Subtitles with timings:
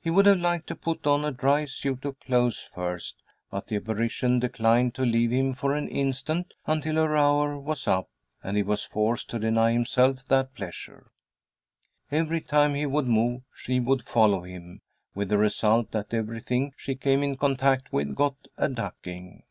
[0.00, 3.16] He would have liked to put on a dry suit of clothes first,
[3.50, 8.08] but the apparition declined to leave him for an instant until her hour was up,
[8.44, 11.10] and he was forced to deny himself that pleasure.
[12.12, 14.82] Every time he would move she would follow him,
[15.16, 19.42] with the result that everything she came in contact with got a ducking.